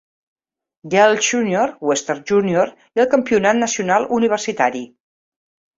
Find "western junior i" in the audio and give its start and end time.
1.91-3.05